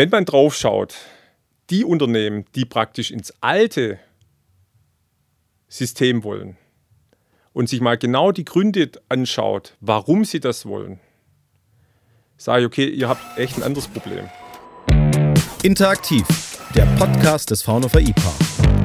[0.00, 0.94] Wenn man drauf schaut,
[1.68, 3.98] die Unternehmen, die praktisch ins alte
[5.68, 6.56] System wollen
[7.52, 11.00] und sich mal genau die Gründe anschaut, warum sie das wollen,
[12.38, 14.30] sage ich, okay, ihr habt echt ein anderes Problem.
[15.62, 16.24] Interaktiv,
[16.74, 18.32] der Podcast des Fraunhofer IPA.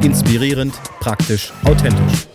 [0.03, 2.27] Inspirierend, praktisch, authentisch.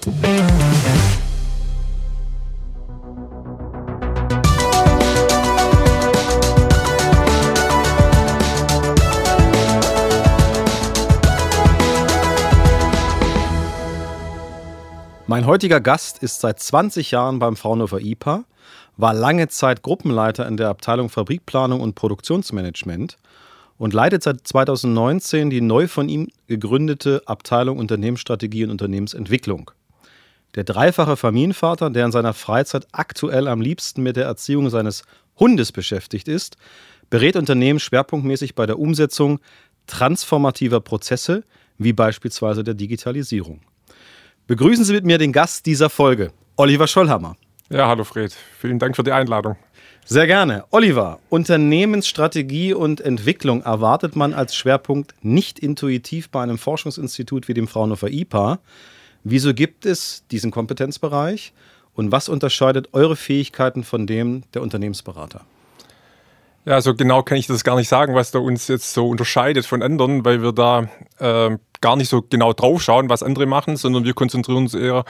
[15.40, 18.44] Mein heutiger Gast ist seit 20 Jahren beim Fraunhofer IPA,
[18.98, 23.16] war lange Zeit Gruppenleiter in der Abteilung Fabrikplanung und Produktionsmanagement
[23.78, 29.70] und leitet seit 2019 die neu von ihm gegründete Abteilung Unternehmensstrategie und Unternehmensentwicklung.
[30.56, 35.04] Der dreifache Familienvater, der in seiner Freizeit aktuell am liebsten mit der Erziehung seines
[35.38, 36.58] Hundes beschäftigt ist,
[37.08, 39.40] berät Unternehmen schwerpunktmäßig bei der Umsetzung
[39.86, 41.44] transformativer Prozesse,
[41.78, 43.62] wie beispielsweise der Digitalisierung.
[44.50, 47.36] Begrüßen Sie mit mir den Gast dieser Folge, Oliver Schollhammer.
[47.68, 48.36] Ja, hallo Fred.
[48.58, 49.54] Vielen Dank für die Einladung.
[50.04, 50.64] Sehr gerne.
[50.70, 57.68] Oliver, Unternehmensstrategie und Entwicklung erwartet man als Schwerpunkt nicht intuitiv bei einem Forschungsinstitut wie dem
[57.68, 58.58] Fraunhofer IPA.
[59.22, 61.52] Wieso gibt es diesen Kompetenzbereich
[61.94, 65.42] und was unterscheidet eure Fähigkeiten von dem der Unternehmensberater?
[66.66, 69.64] Ja, so genau kann ich das gar nicht sagen, was da uns jetzt so unterscheidet
[69.64, 73.78] von anderen, weil wir da äh, gar nicht so genau drauf schauen, was andere machen,
[73.78, 75.04] sondern wir konzentrieren uns eher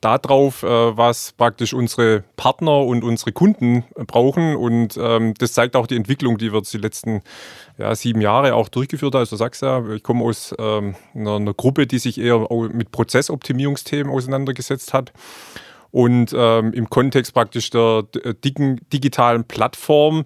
[0.00, 4.56] darauf, äh, was praktisch unsere Partner und unsere Kunden brauchen.
[4.56, 7.20] Und ähm, das zeigt auch die Entwicklung, die wir die letzten
[7.76, 9.20] ja, sieben Jahre auch durchgeführt haben.
[9.20, 12.92] Also du sagst ja, ich komme aus ähm, einer, einer Gruppe, die sich eher mit
[12.92, 15.12] Prozessoptimierungsthemen auseinandergesetzt hat.
[15.90, 18.04] Und ähm, im Kontext praktisch der
[18.42, 20.24] dicken digitalen Plattform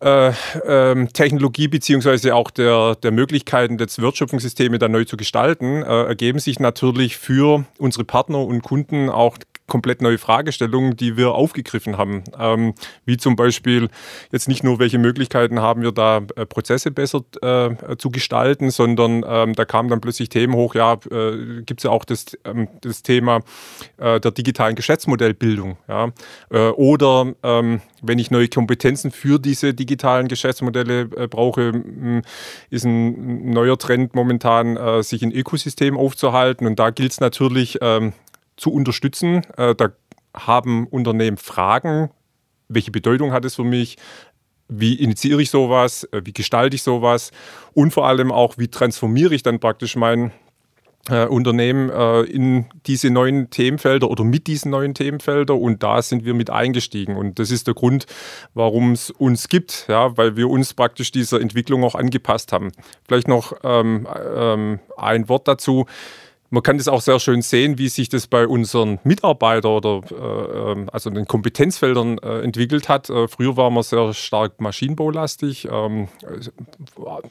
[0.00, 0.32] äh,
[0.66, 6.38] ähm, Technologie beziehungsweise auch der, der Möglichkeiten des Wertschöpfungssysteme dann neu zu gestalten, äh, ergeben
[6.38, 9.36] sich natürlich für unsere Partner und Kunden auch
[9.70, 12.24] komplett neue Fragestellungen, die wir aufgegriffen haben.
[12.38, 12.74] Ähm,
[13.06, 13.88] wie zum Beispiel
[14.30, 19.24] jetzt nicht nur, welche Möglichkeiten haben wir da, äh, Prozesse besser äh, zu gestalten, sondern
[19.26, 22.68] ähm, da kamen dann plötzlich Themen hoch, ja, äh, gibt es ja auch das, ähm,
[22.82, 23.40] das Thema
[23.96, 25.78] äh, der digitalen Geschäftsmodellbildung.
[25.88, 26.10] Ja?
[26.50, 31.82] Äh, oder ähm, wenn ich neue Kompetenzen für diese digitalen Geschäftsmodelle äh, brauche,
[32.70, 36.66] ist ein neuer Trend momentan, sich ein Ökosystem aufzuhalten.
[36.66, 38.12] Und da gilt es natürlich, ähm,
[38.60, 39.42] zu unterstützen.
[39.56, 39.90] Äh, da
[40.34, 42.10] haben Unternehmen Fragen,
[42.68, 43.96] welche Bedeutung hat es für mich,
[44.68, 47.32] wie initiiere ich sowas, äh, wie gestalte ich sowas
[47.72, 50.30] und vor allem auch, wie transformiere ich dann praktisch mein
[51.08, 56.26] äh, Unternehmen äh, in diese neuen Themenfelder oder mit diesen neuen Themenfelder und da sind
[56.26, 58.04] wir mit eingestiegen und das ist der Grund,
[58.52, 62.70] warum es uns gibt, ja, weil wir uns praktisch dieser Entwicklung auch angepasst haben.
[63.08, 64.06] Vielleicht noch ähm,
[64.36, 65.86] ähm, ein Wort dazu.
[66.52, 70.72] Man kann das auch sehr schön sehen, wie sich das bei unseren Mitarbeitern oder äh,
[70.72, 73.08] ähm, also den Kompetenzfeldern äh, entwickelt hat.
[73.08, 76.08] Äh, früher war man sehr stark maschinenbaulastig, ähm,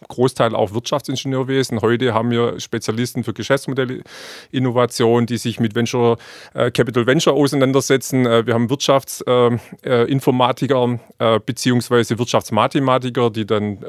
[0.07, 1.81] Großteil auch Wirtschaftsingenieurwesen.
[1.81, 6.15] Heute haben wir Spezialisten für Geschäftsmodellinnovation, die sich mit Venture
[6.53, 8.25] äh, Capital Venture auseinandersetzen.
[8.25, 13.79] Äh, wir haben Wirtschaftsinformatiker äh, beziehungsweise Wirtschaftsmathematiker, die dann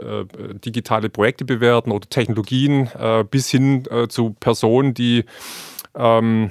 [0.64, 2.88] digitale Projekte bewerten oder Technologien
[3.30, 5.19] bis hin zu Personen, die
[5.94, 6.50] ähm,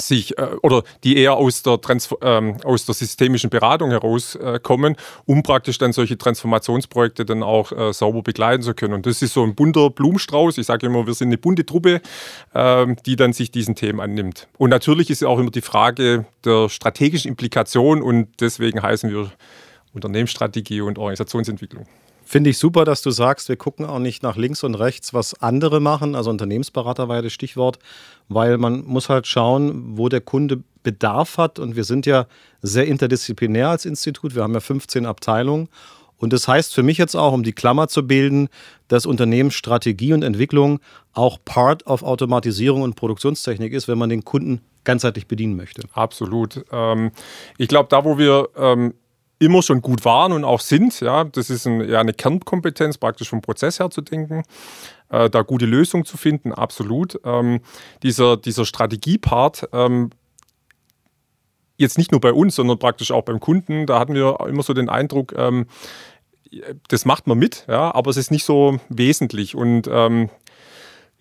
[0.00, 4.98] sich äh, oder die eher aus der, Trans ähm, aus der systemischen Beratung herauskommen, äh,
[5.26, 8.94] um praktisch dann solche Transformationsprojekte dann auch äh, sauber begleiten zu können.
[8.94, 10.58] Und das ist so ein bunter Blumenstrauß.
[10.58, 12.00] Ich sage immer, wir sind eine bunte Truppe,
[12.54, 14.48] ähm, die dann sich diesen Themen annimmt.
[14.58, 19.30] Und natürlich ist auch immer die Frage der strategischen Implikation und deswegen heißen wir
[19.94, 21.86] Unternehmensstrategie und Organisationsentwicklung.
[22.28, 25.40] Finde ich super, dass du sagst, wir gucken auch nicht nach links und rechts, was
[25.40, 26.16] andere machen.
[26.16, 27.78] Also Unternehmensberater war ja das Stichwort,
[28.28, 31.60] weil man muss halt schauen, wo der Kunde Bedarf hat.
[31.60, 32.26] Und wir sind ja
[32.62, 34.34] sehr interdisziplinär als Institut.
[34.34, 35.68] Wir haben ja 15 Abteilungen.
[36.16, 38.48] Und das heißt für mich jetzt auch, um die Klammer zu bilden,
[38.88, 40.80] dass Unternehmensstrategie und Entwicklung
[41.12, 45.82] auch Part of Automatisierung und Produktionstechnik ist, wenn man den Kunden ganzheitlich bedienen möchte.
[45.92, 46.64] Absolut.
[46.72, 47.12] Ähm,
[47.56, 48.94] ich glaube, da, wo wir ähm,
[49.38, 51.00] immer schon gut waren und auch sind.
[51.00, 54.44] Ja, das ist ein, ja, eine Kernkompetenz, praktisch vom Prozess her zu denken,
[55.10, 57.20] äh, da gute Lösungen zu finden, absolut.
[57.24, 57.60] Ähm,
[58.02, 60.10] dieser, dieser Strategiepart, ähm,
[61.76, 64.72] jetzt nicht nur bei uns, sondern praktisch auch beim Kunden, da hatten wir immer so
[64.72, 65.66] den Eindruck, ähm,
[66.88, 69.54] das macht man mit, ja, aber es ist nicht so wesentlich.
[69.54, 70.30] Und ähm,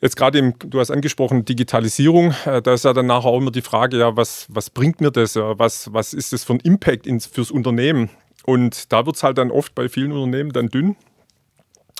[0.02, 3.52] Jetzt gerade, im, du hast angesprochen, Digitalisierung, äh, da ist ja dann nachher auch immer
[3.52, 5.36] die Frage, ja, was, was bringt mir das?
[5.36, 8.10] Was, was ist das für ein Impact ins, fürs Unternehmen?
[8.46, 10.96] Und da wird es halt dann oft bei vielen Unternehmen dann dünn.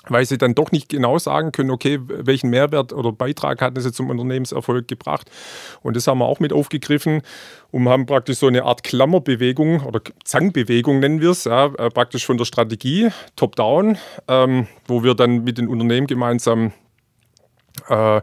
[0.08, 3.84] weil sie dann doch nicht genau sagen können, okay, welchen Mehrwert oder Beitrag hat das
[3.84, 5.30] jetzt zum Unternehmenserfolg gebracht.
[5.82, 7.22] Und das haben wir auch mit aufgegriffen
[7.70, 12.26] und haben praktisch so eine Art Klammerbewegung oder Zangbewegung nennen wir es, ja, äh, praktisch
[12.26, 16.72] von der Strategie top-down, ähm, wo wir dann mit den Unternehmen gemeinsam
[17.88, 18.20] äh,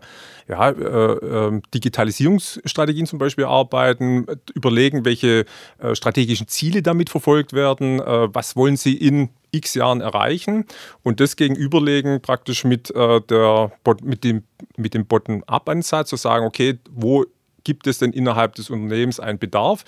[0.48, 5.46] ja, äh, äh, Digitalisierungsstrategien zum Beispiel arbeiten, überlegen, welche
[5.80, 10.66] äh, strategischen Ziele damit verfolgt werden, äh, was wollen sie in x Jahren erreichen
[11.04, 13.72] und das gegenüberlegen praktisch mit, äh, der,
[14.02, 14.44] mit dem,
[14.78, 17.26] mit dem Bottom-up-Ansatz, zu sagen, okay, wo
[17.64, 19.86] gibt es denn innerhalb des Unternehmens einen Bedarf?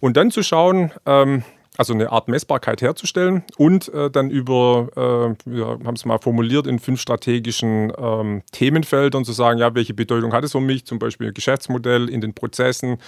[0.00, 1.42] Und dann zu schauen, ähm,
[1.78, 6.66] also eine Art Messbarkeit herzustellen und äh, dann über, äh, wir haben es mal formuliert,
[6.66, 10.98] in fünf strategischen ähm, Themenfeldern zu sagen, ja, welche Bedeutung hat es für mich, zum
[10.98, 12.98] Beispiel Geschäftsmodell, in den Prozessen,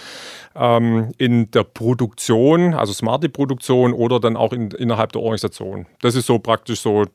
[0.54, 5.86] ähm, in der Produktion, also smarte Produktion oder dann auch in, innerhalb der Organisation.
[6.00, 7.06] Das ist so praktisch so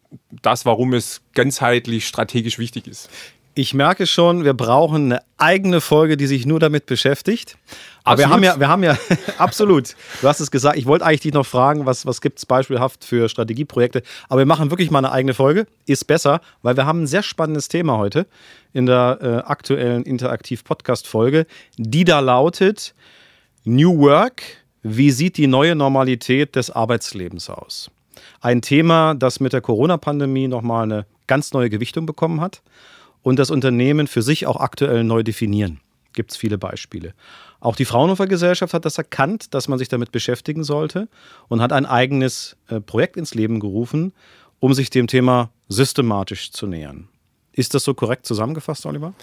[0.42, 3.10] das, warum es ganzheitlich strategisch wichtig ist.
[3.58, 7.58] Ich merke schon, wir brauchen eine eigene Folge, die sich nur damit beschäftigt.
[8.04, 8.98] Aber wir haben ja, wir haben ja,
[9.38, 9.96] absolut.
[10.22, 13.06] Du hast es gesagt, ich wollte eigentlich dich noch fragen, was, was gibt es beispielhaft
[13.06, 14.04] für Strategieprojekte.
[14.28, 15.68] Aber wir machen wirklich mal eine eigene Folge.
[15.86, 18.28] Ist besser, weil wir haben ein sehr spannendes Thema heute
[18.74, 21.48] in der äh, aktuellen Interaktiv-Podcast-Folge,
[21.78, 22.94] die da lautet
[23.64, 24.44] New Work.
[24.84, 27.90] Wie sieht die neue Normalität des Arbeitslebens aus?
[28.42, 32.62] Ein Thema, das mit der Corona-Pandemie nochmal eine ganz neue Gewichtung bekommen hat
[33.26, 35.80] und das Unternehmen für sich auch aktuell neu definieren.
[36.14, 37.16] Gibt es viele Beispiele.
[37.60, 41.08] Auch die Fraunhofer Gesellschaft hat das erkannt, dass man sich damit beschäftigen sollte
[41.48, 44.14] und hat ein eigenes äh, Projekt ins Leben gerufen,
[44.60, 47.08] um sich dem Thema systematisch zu nähern.
[47.52, 49.16] Ist das so korrekt zusammengefasst, Oliver?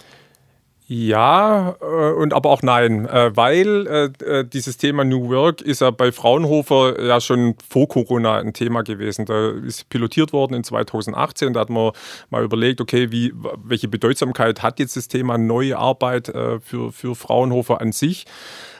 [0.87, 5.81] Ja äh, und aber auch nein, äh, weil äh, äh, dieses Thema New Work ist
[5.81, 9.25] ja bei Fraunhofer ja schon vor Corona ein Thema gewesen.
[9.25, 11.53] Da ist pilotiert worden in 2018.
[11.53, 11.91] Da hat man
[12.29, 13.33] mal überlegt, okay, wie,
[13.63, 18.25] welche Bedeutsamkeit hat jetzt das Thema neue Arbeit äh, für, für Fraunhofer an sich?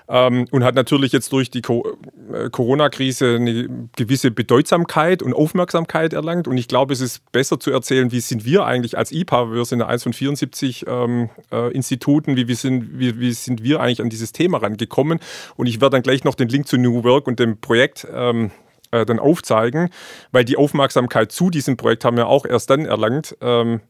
[0.10, 1.86] Ähm, und hat natürlich jetzt durch die Co
[2.34, 6.48] äh, Corona-Krise eine gewisse Bedeutsamkeit und Aufmerksamkeit erlangt.
[6.48, 9.66] Und ich glaube, es ist besser zu erzählen, wie sind wir eigentlich als IPA, wir
[9.66, 14.02] sind eins von 74 ähm, äh, Instituten, wie, wie, sind, wie, wie sind wir eigentlich
[14.02, 15.20] an dieses Thema rangekommen.
[15.56, 18.52] Und ich werde dann gleich noch den Link zu New Work und dem Projekt ähm,
[18.92, 19.90] äh, dann aufzeigen,
[20.32, 23.82] weil die Aufmerksamkeit zu diesem Projekt haben wir auch erst dann erlangt, ähm,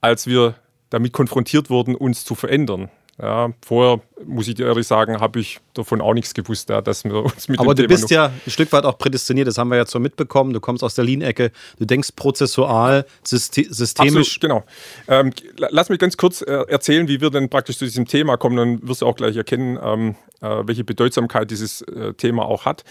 [0.00, 0.54] als wir
[0.90, 2.88] damit konfrontiert wurden, uns zu verändern.
[3.20, 7.04] Ja, vorher, muss ich dir ehrlich sagen, habe ich davon auch nichts gewusst, ja, dass
[7.04, 9.68] wir uns mit Aber du Thema bist ja ein Stück weit auch prädestiniert, das haben
[9.68, 10.52] wir ja so mitbekommen.
[10.52, 13.98] Du kommst aus der Lean-Ecke, du denkst prozessual, systemisch.
[13.98, 14.64] Absolut, genau.
[15.06, 18.56] Ähm, lass mich ganz kurz äh, erzählen, wie wir denn praktisch zu diesem Thema kommen,
[18.56, 22.82] dann wirst du auch gleich erkennen, ähm, äh, welche Bedeutsamkeit dieses äh, Thema auch hat.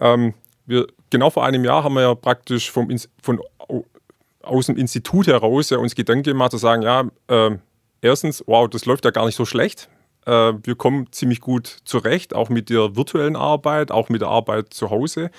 [0.00, 0.32] Ähm,
[0.64, 2.88] wir, genau vor einem Jahr haben wir ja praktisch vom,
[3.22, 3.40] von,
[4.42, 7.60] aus dem Institut heraus ja, uns Gedanken gemacht, zu sagen, ja, ähm,
[8.02, 9.88] erstens, wow, das läuft ja gar nicht so schlecht.
[10.26, 14.74] Äh, wir kommen ziemlich gut zurecht, auch mit der virtuellen Arbeit, auch mit der Arbeit
[14.74, 15.30] zu Hause.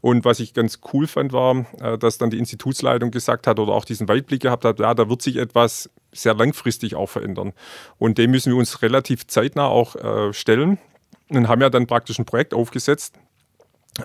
[0.00, 3.72] Und was ich ganz cool fand, war, äh, dass dann die Institutsleitung gesagt hat oder
[3.72, 7.52] auch diesen Weitblick gehabt hat, ja, da wird sich etwas sehr langfristig auch verändern.
[7.98, 10.78] Und dem müssen wir uns relativ zeitnah auch äh, stellen.
[11.28, 13.14] Und haben ja dann praktisch ein Projekt aufgesetzt,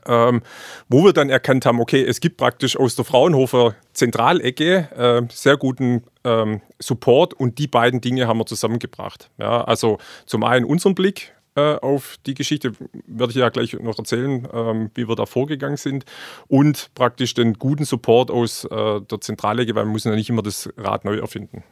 [0.06, 0.42] ähm,
[0.90, 5.58] wo wir dann erkannt haben, okay, es gibt praktisch aus der Fraunhofer Zentralecke äh, sehr
[5.58, 9.30] guten ähm, Support und die beiden Dinge haben wir zusammengebracht.
[9.38, 12.74] Ja, also zum einen unseren Blick äh, auf die Geschichte,
[13.08, 16.06] werde ich ja gleich noch erzählen, ähm, wie wir da vorgegangen sind
[16.48, 20.44] und praktisch den guten Support aus äh, der Zentralecke, weil wir müssen ja nicht immer
[20.44, 21.64] das Rad neu erfinden.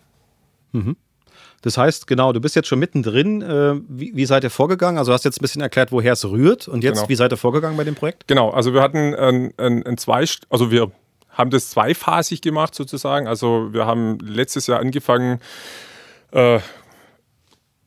[0.71, 0.95] Mhm.
[1.61, 3.41] Das heißt, genau, du bist jetzt schon mittendrin.
[3.41, 4.97] Äh, wie, wie, seid ihr vorgegangen?
[4.97, 6.67] Also du hast jetzt ein bisschen erklärt, woher es rührt.
[6.67, 7.09] Und jetzt, genau.
[7.09, 8.27] wie seid ihr vorgegangen bei dem Projekt?
[8.27, 10.91] Genau, also wir hatten ein, ein, ein zwei, also wir
[11.29, 13.27] haben das zweiphasig gemacht sozusagen.
[13.27, 15.39] Also wir haben letztes Jahr angefangen
[16.31, 16.59] äh,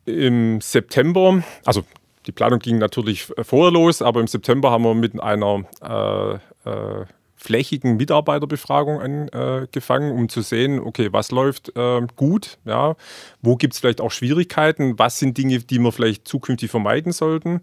[0.05, 1.85] im September, also
[2.27, 6.35] die Planung ging natürlich vorher los, aber im September haben wir mit einer äh,
[6.69, 7.05] äh,
[7.39, 12.97] flächigen Mitarbeiterbefragung angefangen, um zu sehen, okay, was läuft äh, gut, ja,
[13.41, 17.61] wo gibt es vielleicht auch Schwierigkeiten, was sind Dinge, die wir vielleicht zukünftig vermeiden sollten.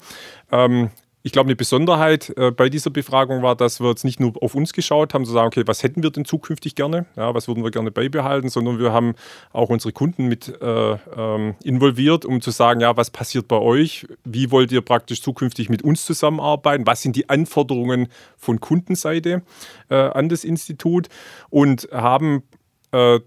[0.51, 0.89] Ähm,
[1.25, 4.53] ich glaube, eine Besonderheit äh, bei dieser Befragung war, dass wir jetzt nicht nur auf
[4.53, 7.63] uns geschaut haben, zu sagen, okay, was hätten wir denn zukünftig gerne, ja, was würden
[7.63, 9.15] wir gerne beibehalten, sondern wir haben
[9.51, 14.05] auch unsere Kunden mit äh, ähm, involviert, um zu sagen, ja, was passiert bei euch,
[14.24, 19.41] wie wollt ihr praktisch zukünftig mit uns zusammenarbeiten, was sind die Anforderungen von Kundenseite
[19.89, 21.10] äh, an das Institut?
[21.50, 22.44] Und haben
[22.91, 23.20] äh,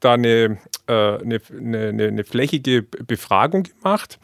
[0.00, 0.56] da eine,
[0.86, 4.18] äh, eine, eine, eine flächige Befragung gemacht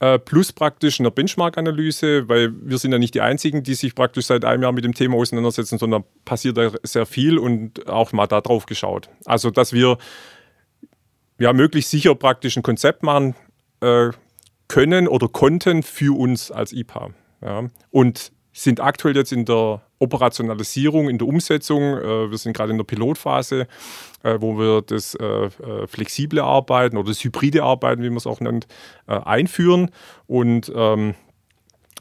[0.00, 4.26] äh, plus praktisch eine Benchmark-Analyse, weil wir sind ja nicht die Einzigen, die sich praktisch
[4.26, 8.26] seit einem Jahr mit dem Thema auseinandersetzen, sondern passiert da sehr viel und auch mal
[8.26, 9.08] da drauf geschaut.
[9.24, 9.96] Also, dass wir
[11.38, 13.34] ja möglichst sicher praktisch ein Konzept machen
[13.80, 14.10] äh,
[14.68, 17.10] können oder konnten für uns als IPA.
[17.42, 17.70] Ja.
[17.90, 21.82] Und sind aktuell jetzt in der Operationalisierung, in der Umsetzung.
[21.82, 23.68] Äh, wir sind gerade in der Pilotphase,
[24.22, 25.50] äh, wo wir das äh,
[25.86, 28.66] flexible Arbeiten oder das hybride Arbeiten, wie man es auch nennt,
[29.06, 29.90] einführen.
[30.26, 31.14] Und ähm,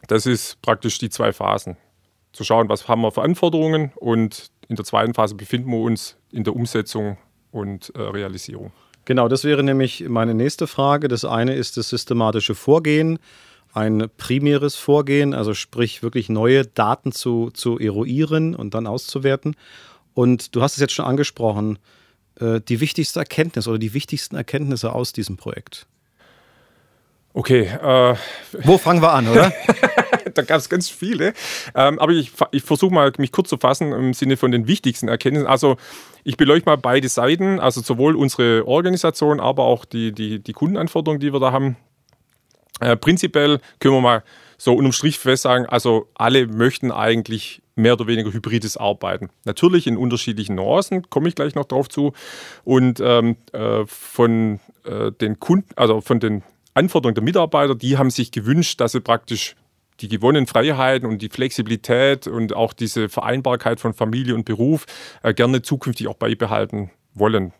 [0.08, 1.78] das ist praktisch die zwei Phasen.
[2.32, 6.18] Zu schauen, was haben wir für Anforderungen und in der zweiten Phase befinden wir uns
[6.32, 7.18] in der Umsetzung
[7.52, 8.72] und Realisierung.
[9.06, 11.08] Genau, das wäre nämlich meine nächste Frage.
[11.08, 13.20] Das eine ist das systematische Vorgehen
[13.76, 19.56] ein primäres Vorgehen, also sprich wirklich neue Daten zu, zu eruieren und dann auszuwerten.
[20.14, 21.78] Und du hast es jetzt schon angesprochen,
[22.40, 25.88] äh, die wichtigste Erkenntnis oder die wichtigsten Erkenntnisse aus diesem Projekt.
[27.34, 27.64] Okay.
[27.64, 28.16] Äh,
[28.64, 29.52] Wo fangen wir an, oder?
[30.34, 31.34] da gab es ganz viele.
[31.76, 35.10] Ähm, aber ich, ich versuche mal, mich kurz zu fassen im Sinne von den wichtigsten
[35.10, 35.48] Erkenntnissen.
[35.48, 35.76] Also
[36.24, 41.20] ich beleuchte mal beide Seiten, also sowohl unsere Organisation, aber auch die, die, die Kundenanforderungen,
[41.20, 41.76] die wir da haben.
[42.80, 44.24] Äh, prinzipiell können wir mal
[44.58, 49.30] so unterm Strich fest sagen, also alle möchten eigentlich mehr oder weniger hybrides Arbeiten.
[49.44, 52.14] Natürlich in unterschiedlichen Nuancen, komme ich gleich noch drauf zu.
[52.64, 58.10] Und ähm, äh, von äh, den Kunden, also von den Anforderungen der Mitarbeiter, die haben
[58.10, 59.56] sich gewünscht, dass sie praktisch
[60.02, 64.86] die gewonnenen Freiheiten und die Flexibilität und auch diese Vereinbarkeit von Familie und Beruf
[65.24, 67.54] äh, gerne zukünftig auch beibehalten wollen.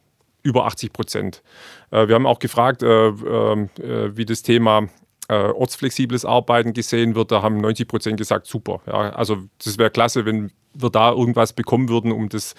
[0.44, 1.44] Über 80 Prozent.
[1.92, 4.90] Äh, wir haben auch gefragt, äh, ähm, äh, wie das Thema
[5.28, 8.82] äh, ortsflexibles Arbeiten gesehen wird, da haben 90 Prozent gesagt, super.
[8.88, 12.54] Ja, also das wäre klasse, wenn wir da irgendwas bekommen würden, um das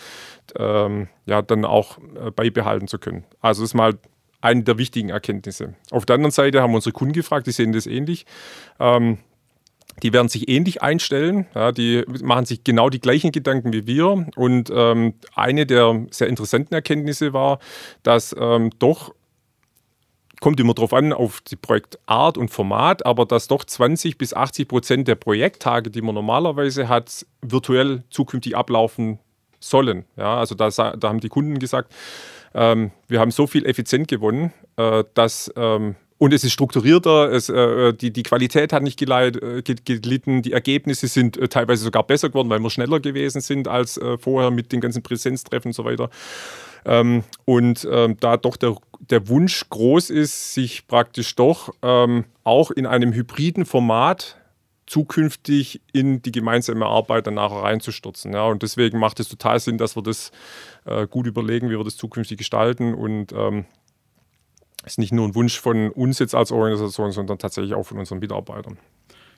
[0.59, 3.25] ähm, ja dann auch äh, beibehalten zu können.
[3.41, 3.95] Also das ist mal
[4.41, 5.75] eine der wichtigen Erkenntnisse.
[5.91, 8.27] Auf der anderen Seite haben unsere Kunden gefragt, die sehen das ähnlich.
[8.79, 9.19] Ähm,
[10.03, 11.47] die werden sich ähnlich einstellen.
[11.55, 14.27] Ja, die machen sich genau die gleichen Gedanken wie wir.
[14.37, 17.59] Und ähm, eine der sehr interessanten Erkenntnisse war,
[18.03, 19.15] dass ähm, doch
[20.47, 24.69] kommt immer darauf an, auf die Projektart und Format, aber dass doch 20 bis 80
[24.69, 29.19] Prozent der Projekttage, die man normalerweise hat, virtuell zukünftig ablaufen
[29.59, 30.05] sollen.
[30.17, 31.93] Ja, also da, da haben die Kunden gesagt,
[32.55, 37.49] ähm, wir haben so viel effizient gewonnen, äh, dass ähm, und es ist strukturierter, es,
[37.49, 42.05] äh, die, die Qualität hat nicht geleit, äh, gelitten, die Ergebnisse sind äh, teilweise sogar
[42.05, 45.75] besser geworden, weil wir schneller gewesen sind als äh, vorher mit den ganzen Präsenztreffen und
[45.75, 46.09] so weiter.
[46.87, 52.71] Ähm, und ähm, da doch der, der Wunsch groß ist, sich praktisch doch ähm, auch
[52.71, 54.37] in einem hybriden Format
[54.87, 58.33] zukünftig in die gemeinsame Arbeit danach reinzustürzen.
[58.33, 60.31] Ja, und deswegen macht es total Sinn, dass wir das
[60.85, 62.95] äh, gut überlegen, wie wir das zukünftig gestalten.
[62.95, 63.67] Und ähm,
[64.85, 67.99] es ist nicht nur ein Wunsch von uns jetzt als Organisation, sondern tatsächlich auch von
[67.99, 68.79] unseren Mitarbeitern.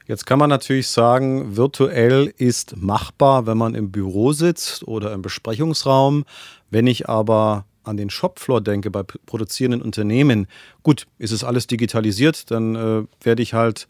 [0.06, 5.20] Jetzt kann man natürlich sagen, virtuell ist machbar, wenn man im Büro sitzt oder im
[5.20, 6.24] Besprechungsraum.
[6.70, 10.46] Wenn ich aber an den Shopfloor denke, bei produzierenden Unternehmen,
[10.82, 13.88] gut, ist es alles digitalisiert, dann äh, werde ich halt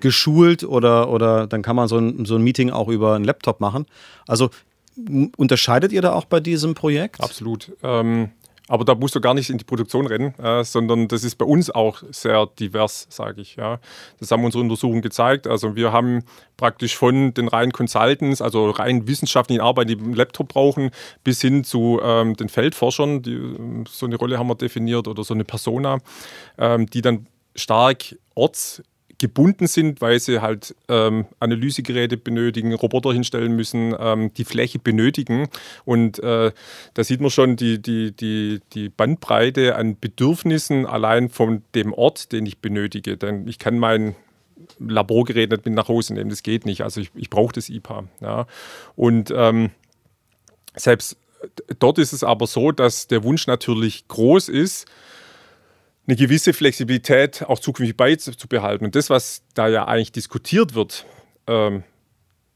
[0.00, 3.60] geschult oder, oder dann kann man so ein, so ein Meeting auch über einen Laptop
[3.60, 3.86] machen.
[4.26, 4.50] Also
[5.36, 7.20] unterscheidet ihr da auch bei diesem Projekt?
[7.20, 7.72] Absolut.
[7.82, 8.30] Ähm,
[8.68, 11.44] aber da musst du gar nicht in die Produktion rennen, äh, sondern das ist bei
[11.44, 13.56] uns auch sehr divers, sage ich.
[13.56, 13.78] Ja.
[14.18, 15.46] Das haben unsere Untersuchungen gezeigt.
[15.46, 16.24] Also wir haben
[16.56, 20.90] praktisch von den reinen Consultants, also rein wissenschaftlichen Arbeiten, die einen Laptop brauchen,
[21.22, 25.34] bis hin zu ähm, den Feldforschern, die, so eine Rolle haben wir definiert oder so
[25.34, 25.98] eine Persona,
[26.58, 28.82] ähm, die dann stark orts
[29.18, 35.48] gebunden sind, weil sie halt ähm, Analysegeräte benötigen, Roboter hinstellen müssen, ähm, die Fläche benötigen.
[35.84, 36.52] Und äh,
[36.94, 42.32] da sieht man schon die, die, die, die Bandbreite an Bedürfnissen allein von dem Ort,
[42.32, 43.16] den ich benötige.
[43.16, 44.14] Denn ich kann mein
[44.78, 46.82] Laborgerät nicht mit nach Hause nehmen, das geht nicht.
[46.82, 48.04] Also ich, ich brauche das IPA.
[48.20, 48.46] Ja.
[48.96, 49.70] Und ähm,
[50.74, 51.16] selbst
[51.78, 54.86] dort ist es aber so, dass der Wunsch natürlich groß ist,
[56.06, 58.86] eine gewisse Flexibilität auch zukünftig beizubehalten.
[58.86, 61.04] Und das, was da ja eigentlich diskutiert wird,
[61.46, 61.82] ähm,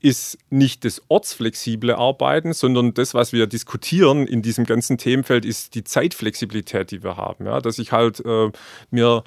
[0.03, 5.75] ist nicht das ortsflexible Arbeiten, sondern das, was wir diskutieren in diesem ganzen Themenfeld, ist
[5.75, 7.45] die Zeitflexibilität, die wir haben.
[7.45, 7.61] Ja?
[7.61, 8.51] Dass ich halt äh,
[8.91, 9.25] mir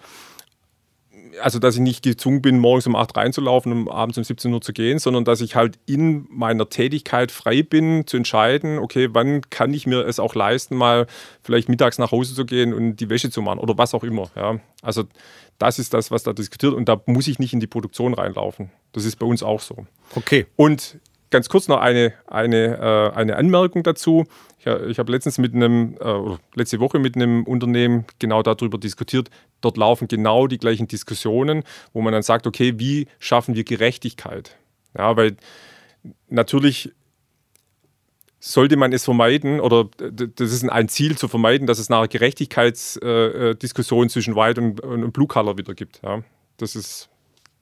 [1.42, 4.62] also dass ich nicht gezwungen bin, morgens um 8 reinzulaufen und abends um 17 Uhr
[4.62, 9.42] zu gehen, sondern dass ich halt in meiner Tätigkeit frei bin, zu entscheiden, okay, wann
[9.50, 11.08] kann ich mir es auch leisten, mal
[11.42, 14.30] vielleicht mittags nach Hause zu gehen und die Wäsche zu machen oder was auch immer.
[14.36, 14.60] Ja.
[14.82, 15.04] Also
[15.60, 18.72] das ist das, was da diskutiert und da muss ich nicht in die Produktion reinlaufen.
[18.92, 19.86] Das ist bei uns auch so.
[20.16, 20.46] Okay.
[20.56, 21.00] Und
[21.34, 24.26] ganz kurz noch eine, eine, äh, eine Anmerkung dazu.
[24.60, 29.30] Ich, ich habe letztens mit einem, äh, letzte Woche mit einem Unternehmen genau darüber diskutiert,
[29.66, 34.58] dort laufen genau die gleichen Diskussionen, wo man dann sagt, okay, wie schaffen wir Gerechtigkeit?
[34.98, 35.38] Ja, weil
[36.30, 36.92] natürlich
[38.40, 44.10] sollte man es vermeiden, oder das ist ein Ziel zu vermeiden, dass es nachher Gerechtigkeitsdiskussionen
[44.10, 46.02] zwischen White und, und Blue Color wieder gibt.
[46.04, 46.22] Ja.
[46.58, 47.08] Das ist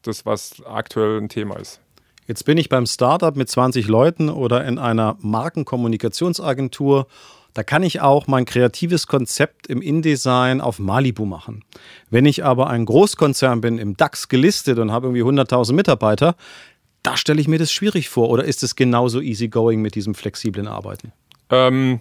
[0.01, 1.79] das, was aktuell ein Thema ist.
[2.27, 7.05] Jetzt bin ich beim Startup mit 20 Leuten oder in einer Markenkommunikationsagentur.
[7.53, 11.63] Da kann ich auch mein kreatives Konzept im InDesign auf Malibu machen.
[12.09, 16.35] Wenn ich aber ein Großkonzern bin, im DAX gelistet und habe irgendwie 100.000 Mitarbeiter,
[17.03, 18.29] da stelle ich mir das schwierig vor.
[18.29, 21.11] Oder ist es genauso easygoing mit diesem flexiblen Arbeiten?
[21.49, 21.99] Ähm,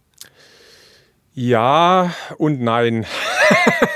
[1.34, 3.04] Ja und nein.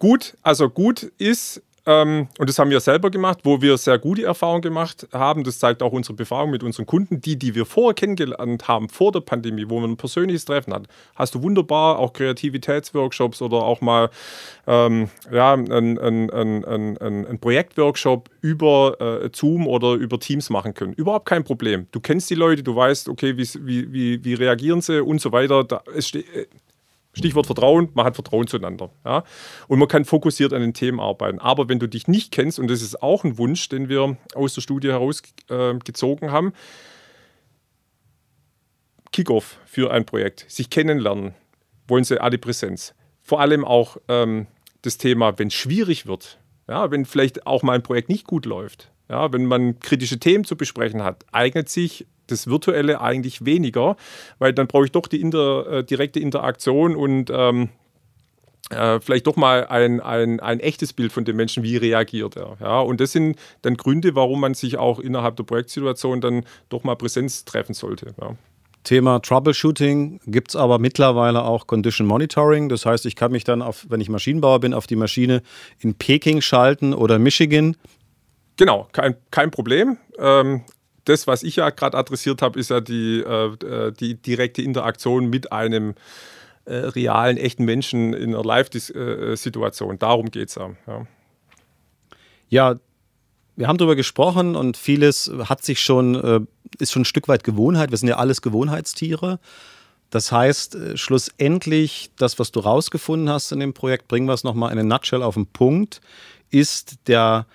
[0.00, 4.22] Gut, also gut ist, ähm, und das haben wir selber gemacht, wo wir sehr gute
[4.24, 5.44] Erfahrungen gemacht haben.
[5.44, 9.12] Das zeigt auch unsere Befragung mit unseren Kunden, die, die wir vorher kennengelernt haben, vor
[9.12, 10.86] der Pandemie, wo man ein persönliches Treffen hat.
[11.16, 14.08] Hast du wunderbar auch Kreativitätsworkshops oder auch mal
[14.66, 20.94] ähm, ja, ein, ein, ein, ein, Projektworkshop über äh, Zoom oder über Teams machen können.
[20.94, 21.88] Überhaupt kein Problem.
[21.92, 25.64] Du kennst die Leute, du weißt, okay, wie, wie, wie reagieren sie und so weiter.
[25.64, 26.24] Da, es steht
[27.20, 28.90] Stichwort Vertrauen, man hat Vertrauen zueinander.
[29.04, 29.24] Ja?
[29.68, 31.38] Und man kann fokussiert an den Themen arbeiten.
[31.38, 34.54] Aber wenn du dich nicht kennst, und das ist auch ein Wunsch, den wir aus
[34.54, 36.52] der Studie herausgezogen äh, haben,
[39.12, 41.34] Kickoff für ein Projekt, sich kennenlernen,
[41.88, 42.94] wollen sie Adipräsenz.
[43.22, 44.46] Vor allem auch ähm,
[44.82, 48.46] das Thema, wenn es schwierig wird, ja, wenn vielleicht auch mal ein Projekt nicht gut
[48.46, 53.96] läuft, ja, wenn man kritische Themen zu besprechen hat, eignet sich das Virtuelle eigentlich weniger,
[54.38, 57.70] weil dann brauche ich doch die inter, äh, direkte Interaktion und ähm,
[58.70, 62.56] äh, vielleicht doch mal ein, ein, ein echtes Bild von dem Menschen, wie reagiert er.
[62.60, 62.80] Ja?
[62.80, 66.94] Und das sind dann Gründe, warum man sich auch innerhalb der Projektsituation dann doch mal
[66.94, 68.14] Präsenz treffen sollte.
[68.20, 68.36] Ja.
[68.84, 72.68] Thema Troubleshooting gibt es aber mittlerweile auch Condition Monitoring.
[72.68, 75.42] Das heißt, ich kann mich dann, auf, wenn ich Maschinenbauer bin, auf die Maschine
[75.80, 77.76] in Peking schalten oder Michigan.
[78.56, 79.98] Genau, kein, kein Problem.
[80.18, 80.62] Ähm,
[81.04, 85.52] das, was ich ja gerade adressiert habe, ist ja die, äh, die direkte Interaktion mit
[85.52, 85.94] einem
[86.64, 89.98] äh, realen, echten Menschen in einer Live-Situation.
[89.98, 90.70] Darum geht es ja.
[90.86, 91.06] ja.
[92.48, 92.74] Ja,
[93.56, 96.40] wir haben darüber gesprochen und vieles hat sich schon, äh,
[96.78, 97.90] ist schon ein Stück weit Gewohnheit.
[97.90, 99.38] Wir sind ja alles Gewohnheitstiere.
[100.10, 104.44] Das heißt, äh, schlussendlich, das, was du rausgefunden hast in dem Projekt, bringen wir es
[104.44, 106.00] nochmal in eine Nutshell auf den Punkt,
[106.50, 107.46] ist der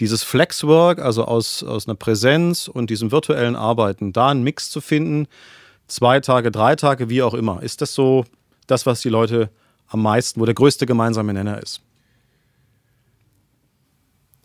[0.00, 4.80] dieses Flexwork, also aus, aus einer Präsenz und diesem virtuellen Arbeiten, da einen Mix zu
[4.80, 5.26] finden,
[5.88, 7.62] zwei Tage, drei Tage, wie auch immer.
[7.62, 8.24] Ist das so
[8.66, 9.50] das, was die Leute
[9.88, 11.80] am meisten, wo der größte gemeinsame Nenner ist?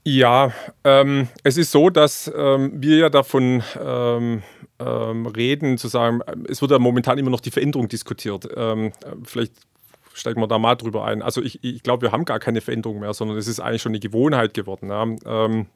[0.06, 0.52] Ja,
[0.84, 4.44] ähm, es ist so, dass ähm, wir ja davon ähm,
[4.80, 8.50] ähm reden, zu sagen, es wird ja momentan immer noch die Veränderung diskutiert.
[8.56, 8.92] Ähm,
[9.24, 9.54] vielleicht
[10.13, 11.21] steigen wir da mal drüber ein.
[11.21, 13.91] Also ich, ich glaube, wir haben gar keine Veränderung mehr, sondern es ist eigentlich schon
[13.91, 14.89] eine Gewohnheit geworden.
[14.89, 15.04] Ja.
[15.45, 15.67] Ähm,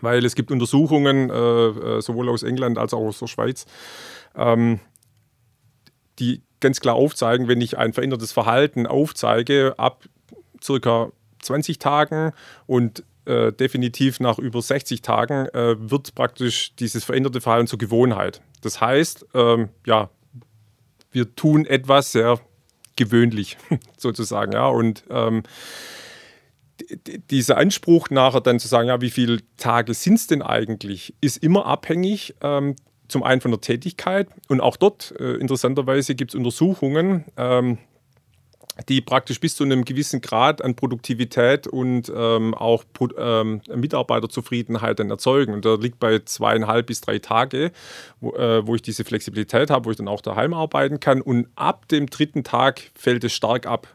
[0.00, 3.66] weil es gibt Untersuchungen, äh, äh, sowohl aus England als auch aus der Schweiz,
[4.36, 4.80] ähm,
[6.18, 10.04] die, ganz klar aufzeigen, wenn ich ein verändertes Verhalten aufzeige, ab
[10.62, 12.32] circa 20 Tagen
[12.66, 18.42] und äh, definitiv nach über 60 Tagen äh, wird praktisch dieses veränderte Verhalten zur Gewohnheit.
[18.60, 20.10] Das heißt, ähm, ja,
[21.12, 22.38] wir tun etwas sehr
[23.00, 23.56] gewöhnlich
[23.96, 25.42] sozusagen, ja, und ähm,
[27.30, 31.42] dieser Anspruch nachher dann zu sagen, ja, wie viele Tage sind es denn eigentlich, ist
[31.42, 32.76] immer abhängig ähm,
[33.08, 34.28] zum einen von der Tätigkeit.
[34.48, 37.78] Und auch dort äh, interessanterweise gibt es Untersuchungen, ähm,
[38.88, 42.84] die praktisch bis zu einem gewissen Grad an Produktivität und ähm, auch
[43.18, 45.52] ähm, Mitarbeiterzufriedenheit dann erzeugen.
[45.54, 47.72] Und da liegt bei zweieinhalb bis drei Tage,
[48.20, 51.20] wo, äh, wo ich diese Flexibilität habe, wo ich dann auch daheim arbeiten kann.
[51.20, 53.88] Und ab dem dritten Tag fällt es stark ab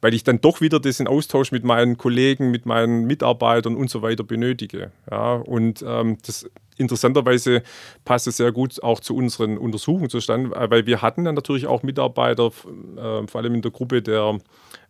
[0.00, 4.02] weil ich dann doch wieder diesen Austausch mit meinen Kollegen, mit meinen Mitarbeitern und so
[4.02, 4.92] weiter benötige.
[5.10, 7.62] Ja, und ähm, das interessanterweise
[8.04, 11.82] passt es sehr gut auch zu unseren Untersuchungen zustande, weil wir hatten dann natürlich auch
[11.82, 14.38] Mitarbeiter, äh, vor allem in der Gruppe der,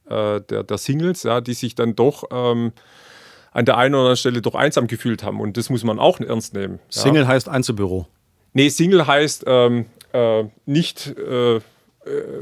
[0.08, 2.72] äh, der, der, Singles, ja, die sich dann doch ähm,
[3.52, 5.40] an der einen oder anderen Stelle doch einsam gefühlt haben.
[5.40, 6.78] Und das muss man auch ernst nehmen.
[6.92, 7.02] Ja.
[7.02, 8.06] Single heißt Einzelbüro.
[8.52, 11.60] Nee, Single heißt ähm, äh, nicht äh, äh,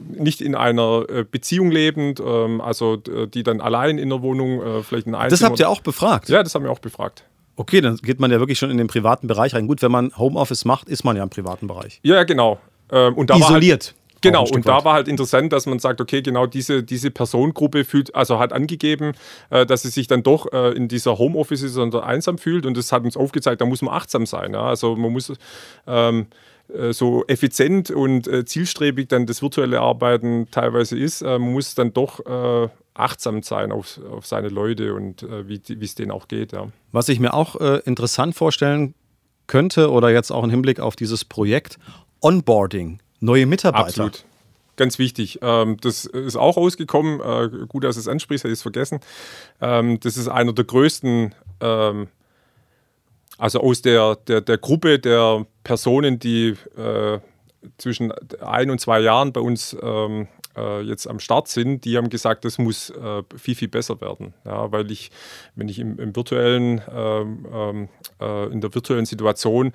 [0.02, 4.82] nicht in einer äh, Beziehung lebend, ähm, also die dann allein in der Wohnung äh,
[4.82, 5.30] vielleicht ein Einzelner.
[5.30, 6.28] Das habt ihr auch befragt?
[6.28, 7.24] Ja, das haben wir auch befragt.
[7.56, 9.66] Okay, dann geht man ja wirklich schon in den privaten Bereich rein.
[9.66, 11.98] Gut, wenn man Homeoffice macht, ist man ja im privaten Bereich.
[12.02, 12.60] Ja, genau.
[12.90, 13.86] Ähm, und da Isoliert.
[13.86, 17.84] Halt, Genau, und da war halt interessant, dass man sagt, okay, genau diese, diese Personengruppe
[17.84, 19.12] fühlt, also hat angegeben,
[19.50, 22.90] äh, dass sie sich dann doch äh, in dieser Homeoffice oder einsam fühlt und das
[22.90, 24.54] hat uns aufgezeigt, da muss man achtsam sein.
[24.54, 25.32] Also man muss
[25.86, 26.24] ähm, äh,
[26.92, 31.92] so effizient und äh, zielstrebig dann das virtuelle Arbeiten teilweise ist, äh, man muss dann
[31.92, 32.20] doch
[32.94, 36.50] achtsam sein auf, auf seine Leute und wie es denen auch geht.
[36.50, 36.66] Ja.
[36.90, 37.54] Was ich mir auch
[37.84, 38.94] interessant vorstellen
[39.46, 41.78] könnte oder jetzt auch im Hinblick auf dieses Projekt,
[42.20, 43.86] Onboarding, neue Mitarbeiter.
[43.86, 44.24] Absolut.
[44.74, 45.38] Ganz wichtig.
[45.42, 47.68] Ähm, das ist auch rausgekommen.
[47.68, 48.98] gut, dass es ansprichst, hätte ich es vergessen.
[49.60, 52.08] Ähm, das ist einer der größten ähm,
[53.38, 57.18] also aus der, der, der Gruppe der Personen, die äh,
[57.78, 62.10] zwischen ein und zwei Jahren bei uns ähm, äh, jetzt am Start sind, die haben
[62.10, 64.34] gesagt, das muss äh, viel, viel besser werden.
[64.44, 65.10] Ja, weil ich,
[65.54, 67.88] wenn ich im, im virtuellen, ähm, ähm
[68.20, 69.72] äh, in der virtuellen Situation